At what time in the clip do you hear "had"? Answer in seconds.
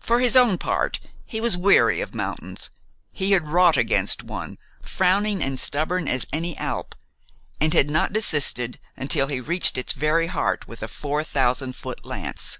3.32-3.46, 7.74-7.90